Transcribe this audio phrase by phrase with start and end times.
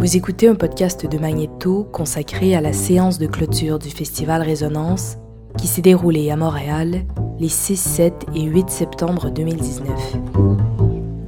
[0.00, 5.18] Vous écoutez un podcast de Magneto consacré à la séance de clôture du festival Résonance
[5.58, 7.04] qui s'est déroulé à Montréal
[7.38, 10.16] les 6, 7 et 8 septembre 2019.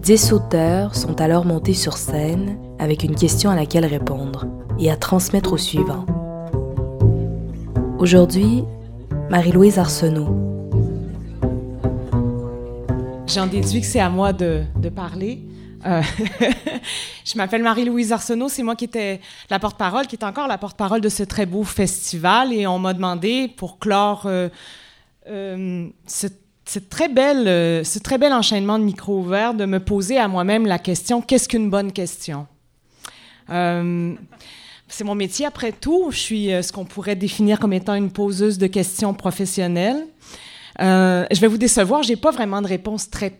[0.00, 4.46] Dix auteurs sont alors montés sur scène avec une question à laquelle répondre
[4.79, 6.07] et à transmettre au suivant.
[7.98, 8.64] Aujourd'hui,
[9.29, 10.34] Marie-Louise Arsenault.
[13.27, 14.62] J'en déduis que c'est à moi de,
[14.96, 15.41] parler.
[15.85, 16.03] Euh,
[17.25, 19.20] je m'appelle Marie-Louise Arsenault, c'est moi qui étais
[19.51, 22.52] la porte-parole, qui est encore la porte-parole de ce très beau festival.
[22.52, 24.48] Et on m'a demandé, pour clore euh,
[25.29, 26.29] euh, ce,
[26.79, 30.79] très belle, ce très bel enchaînement de micros ouverts, de me poser à moi-même la
[30.79, 32.47] question qu'est-ce qu'une bonne question?
[33.48, 36.09] C'est mon métier après tout.
[36.11, 40.06] Je suis ce qu'on pourrait définir comme étant une poseuse de questions professionnelles.
[40.78, 43.30] Je vais vous décevoir, j'ai pas vraiment de réponse très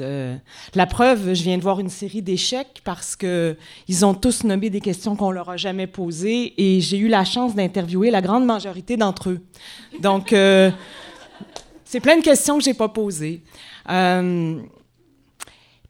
[0.00, 0.36] Euh,
[0.74, 3.56] la preuve, je viens de voir une série d'échecs parce que
[3.88, 7.24] ils ont tous nommé des questions qu'on leur a jamais posées et j'ai eu la
[7.24, 9.40] chance d'interviewer la grande majorité d'entre eux.
[10.00, 10.70] Donc, euh,
[11.84, 13.42] c'est plein de questions que j'ai pas posées.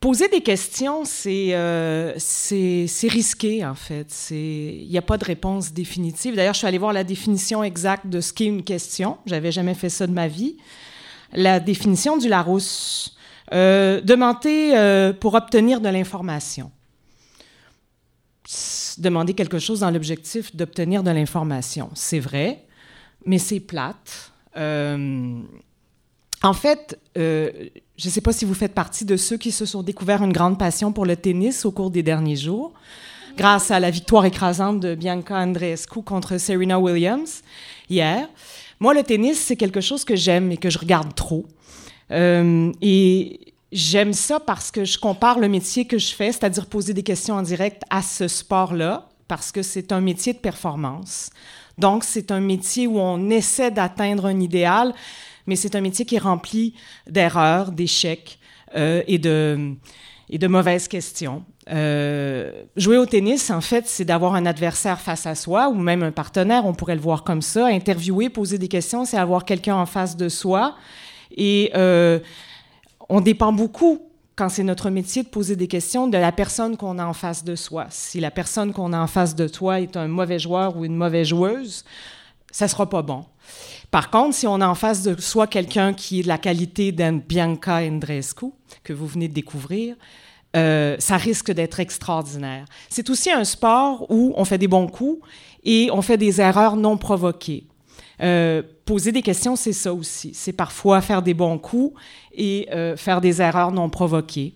[0.05, 4.15] Poser des questions, euh, c'est c'est risqué, en fait.
[4.31, 6.37] Il n'y a pas de réponse définitive.
[6.37, 9.17] D'ailleurs, je suis allée voir la définition exacte de ce qu'est une question.
[9.25, 10.59] J'avais jamais fait ça de ma vie.
[11.33, 13.14] La définition du Larousse.
[13.53, 16.71] Euh, demander euh, pour obtenir de l'information.
[18.99, 21.91] Demander quelque chose dans l'objectif d'obtenir de l'information.
[21.95, 22.65] C'est vrai,
[23.27, 24.33] mais c'est plate.
[24.57, 25.41] Euh,
[26.43, 27.51] en fait, euh,
[27.97, 30.33] je ne sais pas si vous faites partie de ceux qui se sont découverts une
[30.33, 32.73] grande passion pour le tennis au cours des derniers jours,
[33.37, 37.43] grâce à la victoire écrasante de Bianca Andreescu contre Serena Williams
[37.89, 38.29] hier.
[38.79, 41.47] Moi, le tennis, c'est quelque chose que j'aime et que je regarde trop.
[42.11, 46.95] Euh, et j'aime ça parce que je compare le métier que je fais, c'est-à-dire poser
[46.95, 51.31] des questions en direct, à ce sport-là, parce que c'est un métier de performance.
[51.79, 54.95] Donc, c'est un métier où on essaie d'atteindre un idéal,
[55.47, 56.75] mais c'est un métier qui est rempli
[57.09, 58.39] d'erreurs, d'échecs
[58.77, 59.75] euh, et, de,
[60.31, 61.45] et de mauvaises questions.
[61.71, 66.03] Euh, jouer au tennis, en fait, c'est d'avoir un adversaire face à soi ou même
[66.03, 67.67] un partenaire, on pourrait le voir comme ça.
[67.67, 70.77] Interviewer, poser des questions, c'est avoir quelqu'un en face de soi.
[71.35, 72.19] Et euh,
[73.09, 74.01] on dépend beaucoup,
[74.37, 77.45] quand c'est notre métier de poser des questions, de la personne qu'on a en face
[77.45, 77.87] de soi.
[77.91, 80.97] Si la personne qu'on a en face de toi est un mauvais joueur ou une
[80.97, 81.85] mauvaise joueuse,
[82.51, 83.25] ça sera pas bon.
[83.91, 86.91] Par contre, si on a en face de soi quelqu'un qui est de la qualité
[86.91, 88.47] d'un Bianca Andreescu,
[88.83, 89.97] que vous venez de découvrir,
[90.57, 92.65] euh, ça risque d'être extraordinaire.
[92.89, 95.21] C'est aussi un sport où on fait des bons coups
[95.65, 97.67] et on fait des erreurs non provoquées.
[98.23, 100.33] Euh, poser des questions, c'est ça aussi.
[100.35, 101.99] C'est parfois faire des bons coups
[102.33, 104.55] et euh, faire des erreurs non provoquées.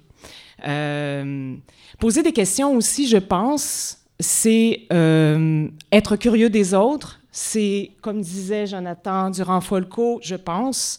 [1.98, 4.86] poser des questions aussi, je pense, c'est
[5.92, 10.98] être curieux des autres, c'est, comme disait Jonathan Durand-Folco, je pense,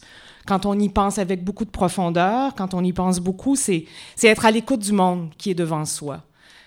[0.50, 3.86] quand on y pense avec beaucoup de profondeur, quand on y pense beaucoup, c'est
[4.24, 6.24] être à l'écoute du monde qui est devant soi.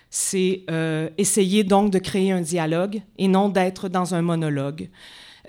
[0.08, 4.88] C'est euh, essayer donc de créer un dialogue et non d'être dans un monologue.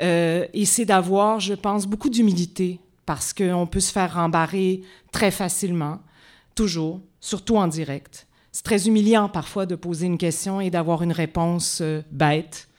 [0.02, 4.82] Euh, et c'est d'avoir, je pense, beaucoup d'humilité parce qu'on peut se faire rembarrer
[5.12, 6.00] très facilement,
[6.56, 8.28] toujours, surtout en direct.
[8.52, 12.70] C'est très humiliant parfois de poser une question et d'avoir une réponse euh, bête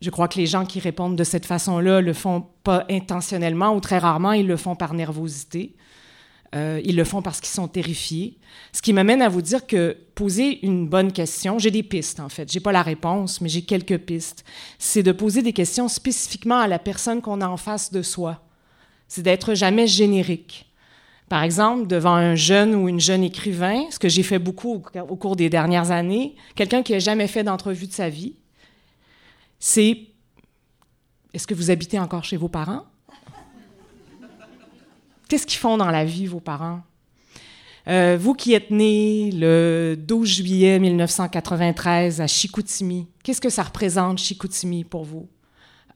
[0.00, 3.80] je crois que les gens qui répondent de cette façon-là le font pas intentionnellement ou
[3.80, 5.74] très rarement, ils le font par nervosité.
[6.54, 8.38] Euh, ils le font parce qu'ils sont terrifiés.
[8.72, 12.28] Ce qui m'amène à vous dire que poser une bonne question, j'ai des pistes en
[12.28, 12.50] fait.
[12.50, 14.44] J'ai pas la réponse, mais j'ai quelques pistes.
[14.78, 18.42] C'est de poser des questions spécifiquement à la personne qu'on a en face de soi.
[19.08, 20.70] C'est d'être jamais générique.
[21.28, 25.16] Par exemple, devant un jeune ou une jeune écrivain, ce que j'ai fait beaucoup au
[25.16, 28.36] cours des dernières années, quelqu'un qui n'a jamais fait d'entrevue de sa vie,
[29.58, 30.06] c'est
[31.34, 32.84] est-ce que vous habitez encore chez vos parents?
[35.28, 36.82] Qu'est-ce qu'ils font dans la vie, vos parents?
[37.88, 44.18] Euh, vous qui êtes né le 12 juillet 1993 à Chicoutimi, qu'est-ce que ça représente,
[44.18, 45.28] Chicoutimi, pour vous?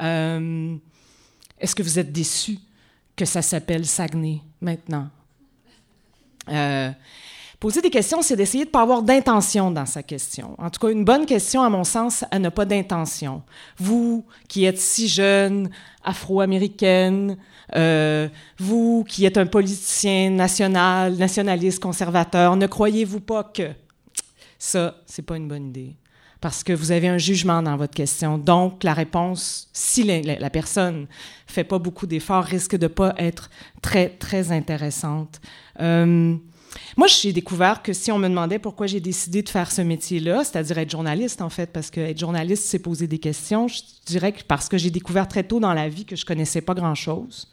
[0.01, 0.77] Euh,
[1.59, 2.59] est-ce que vous êtes déçu
[3.17, 5.09] que ça s'appelle Saguenay maintenant?
[6.49, 6.91] Euh,
[7.61, 10.55] Poser des questions, c'est d'essayer de ne pas avoir d'intention dans sa question.
[10.57, 13.43] En tout cas, une bonne question, à mon sens, elle n'a pas d'intention.
[13.77, 15.69] Vous qui êtes si jeune,
[16.03, 17.37] afro-américaine,
[17.77, 23.73] euh, vous qui êtes un politicien national, nationaliste, conservateur, ne croyez-vous pas que
[24.59, 25.97] ça, c'est pas une bonne idée?
[26.41, 28.39] Parce que vous avez un jugement dans votre question.
[28.39, 31.07] Donc, la réponse, si la, personne
[31.47, 33.51] fait pas beaucoup d'efforts, risque de pas être
[33.83, 35.43] très, très intéressante.
[35.83, 36.39] Euh,
[36.97, 40.45] moi, j'ai découvert que si on me demandait pourquoi j'ai décidé de faire ce métier-là,
[40.45, 44.33] c'est-à-dire être journaliste, en fait, parce que être journaliste, c'est poser des questions, je dirais
[44.33, 47.51] que parce que j'ai découvert très tôt dans la vie que je connaissais pas grand-chose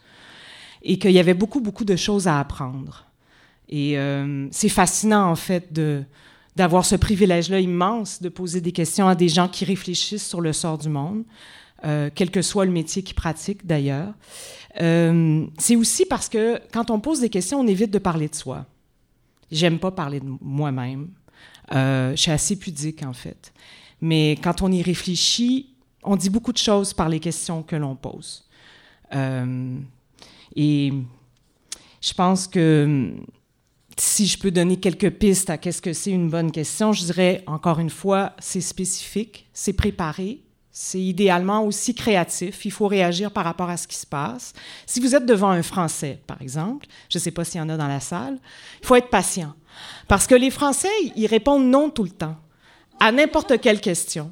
[0.83, 3.05] et qu'il y avait beaucoup, beaucoup de choses à apprendre.
[3.69, 5.73] Et euh, c'est fascinant, en fait,
[6.55, 10.53] d'avoir ce privilège-là immense de poser des questions à des gens qui réfléchissent sur le
[10.53, 11.23] sort du monde,
[11.85, 14.13] euh, quel que soit le métier qu'ils pratiquent d'ailleurs.
[14.79, 18.35] Euh, c'est aussi parce que quand on pose des questions, on évite de parler de
[18.35, 18.65] soi.
[19.51, 21.09] J'aime pas parler de moi-même.
[21.73, 23.53] Euh, je suis assez pudique, en fait.
[24.01, 25.73] Mais quand on y réfléchit,
[26.03, 28.47] on dit beaucoup de choses par les questions que l'on pose.
[29.13, 29.77] Euh,
[30.55, 30.93] et
[32.01, 33.13] je pense que
[33.97, 37.43] si je peux donner quelques pistes à qu'est-ce que c'est une bonne question, je dirais
[37.47, 40.41] encore une fois, c'est spécifique, c'est préparé,
[40.79, 42.63] c'est idéalement aussi créatif.
[42.63, 44.53] Il faut réagir par rapport à ce qui se passe.
[44.85, 47.69] Si vous êtes devant un Français, par exemple, je ne sais pas s'il y en
[47.69, 48.37] a dans la salle,
[48.79, 49.55] il faut être patient.
[50.07, 52.35] Parce que les Français, ils répondent non tout le temps,
[52.99, 54.31] à n'importe quelle question.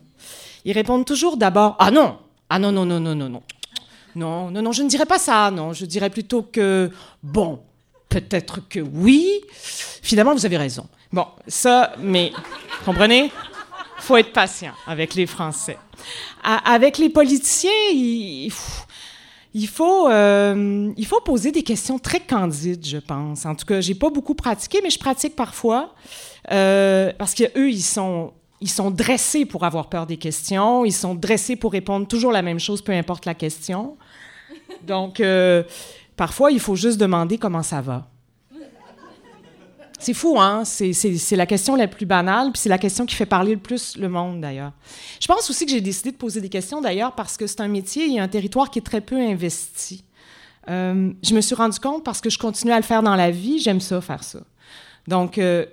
[0.66, 3.44] Ils répondent toujours d'abord Ah non Ah non, non, non, non, non, non.
[4.16, 5.74] Non, non, non, je ne dirais pas ça, non.
[5.74, 6.92] Je dirais plutôt que
[7.24, 7.60] Bon,
[8.08, 9.42] peut-être que oui.
[9.52, 10.86] Finalement, vous avez raison.
[11.12, 12.32] Bon, ça, mais,
[12.86, 13.32] comprenez?
[14.00, 15.78] Faut être patient avec les Français.
[16.44, 18.52] avec les politiciens, il,
[19.68, 23.46] faut, euh, il faut poser des questions très candides, je pense.
[23.46, 25.94] En tout cas, j'ai pas beaucoup pratiqué, mais je pratique parfois
[26.52, 31.14] euh, parce qu'eux, ils sont ils sont dressés pour avoir peur des questions, ils sont
[31.14, 33.98] dressés pour répondre toujours la même chose, peu importe la question.
[34.84, 35.64] Donc, euh,
[36.16, 38.08] parfois, il faut juste demander comment ça va.
[40.06, 40.66] C'est fou, hein?
[40.66, 43.98] C'est la question la plus banale, puis c'est la question qui fait parler le plus
[43.98, 44.72] le monde, d'ailleurs.
[45.20, 47.68] Je pense aussi que j'ai décidé de poser des questions, d'ailleurs, parce que c'est un
[47.68, 50.04] métier et un territoire qui est très peu investi.
[50.70, 53.32] Euh, je me suis rendu compte, parce que je continue à le faire dans la
[53.32, 54.42] vie, j'aime ça, faire ça.
[55.08, 55.66] Donc, euh,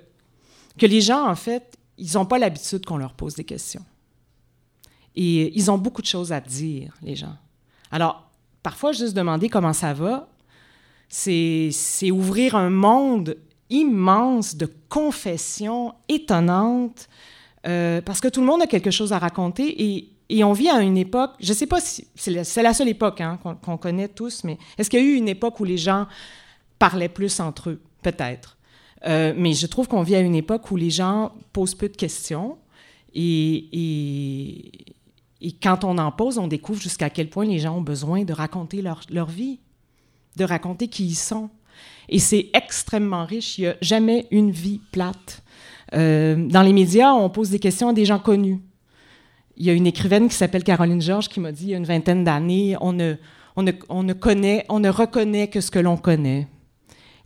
[0.79, 3.85] que les gens, en fait, ils n'ont pas l'habitude qu'on leur pose des questions.
[5.15, 7.37] Et ils ont beaucoup de choses à dire, les gens.
[7.91, 8.31] Alors,
[8.63, 10.27] parfois, juste demander comment ça va,
[11.07, 11.69] c'est
[12.09, 13.37] ouvrir un monde
[13.73, 17.09] immense de confessions étonnantes,
[17.65, 20.09] euh, parce que tout le monde a quelque chose à raconter et,
[20.43, 22.31] on vit à une époque, je ne sais pas si c'est
[22.63, 25.59] la, seule époque hein, qu'on connaît tous, mais est-ce qu'il y a eu une époque
[25.59, 26.07] où les gens
[26.79, 27.81] parlaient plus entre eux?
[28.01, 28.57] Peut-être.
[29.05, 31.95] Euh, mais je trouve qu'on vit à une époque où les gens posent peu de
[31.95, 32.57] questions
[33.13, 34.95] et
[35.61, 38.81] quand on en pose, on découvre jusqu'à quel point les gens ont besoin de raconter
[38.81, 39.59] leur, leur vie,
[40.35, 41.49] de raconter qui ils sont.
[42.09, 43.57] Et c'est extrêmement riche.
[43.57, 45.43] Il n'y a jamais une vie plate.
[45.93, 48.59] Euh, dans les médias, on pose des questions à des gens connus.
[49.57, 51.77] Il y a une écrivaine qui s'appelle Caroline Georges qui m'a dit il y a
[51.77, 53.15] une vingtaine d'années, on ne,
[53.55, 56.47] on, ne, on ne, connaît, on ne reconnaît que ce que l'on connaît.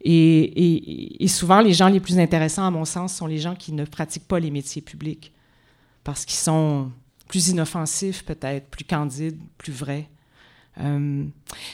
[0.04, 3.84] Et, souvent, les gens les plus intéressants, à mon sens, sont les gens qui ne
[3.84, 5.34] pratiquent pas les métiers publics,
[6.04, 6.92] parce qu'ils sont
[7.28, 10.08] plus inoffensifs peut-être, plus candides, plus vrais.
[10.80, 11.26] Euh,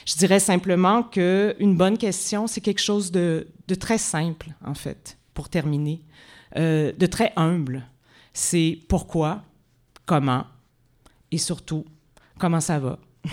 [0.06, 3.48] je dirais simplement qu'une bonne question, c'est quelque chose de,
[3.80, 6.02] très simple, en fait, pour terminer,
[6.58, 7.84] euh, de très humble.
[8.34, 9.44] C'est pourquoi,
[10.06, 10.46] comment
[11.32, 11.86] et surtout,
[12.38, 13.00] comment ça va.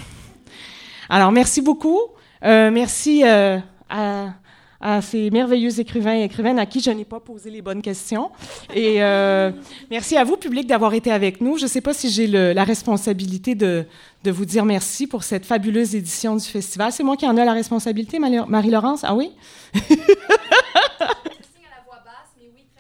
[1.09, 2.01] Alors, merci beaucoup.
[2.45, 4.35] Euh, merci à
[4.81, 8.31] à ces merveilleux écrivains et écrivaines à qui je n'ai pas posé les bonnes questions.
[8.75, 9.51] Et euh,
[9.91, 11.59] merci à vous, public, d'avoir été avec nous.
[11.59, 13.85] Je ne sais pas si j'ai la responsabilité de,
[14.25, 16.93] de, vous dire merci pour cette fabuleuse édition du festival.
[16.93, 19.05] C'est moi qui en ai la responsabilité, Marie-Laurence?
[19.05, 19.33] Ah oui?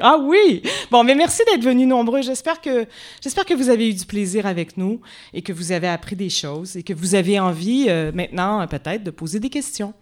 [0.02, 0.62] Ah oui!
[0.90, 2.22] Bon, mais merci d'être venus nombreux.
[2.22, 2.86] J'espère que,
[3.22, 5.00] j'espère que vous avez eu du plaisir avec nous
[5.34, 9.04] et que vous avez appris des choses et que vous avez envie euh, maintenant peut-être
[9.04, 9.92] de poser des questions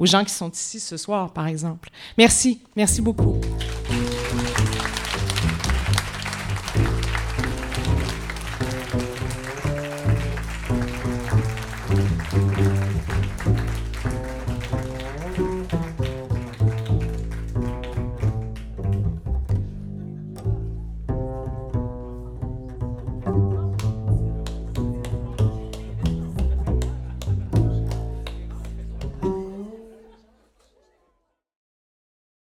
[0.00, 1.90] aux gens qui sont ici ce soir, par exemple.
[2.16, 3.38] Merci, merci beaucoup.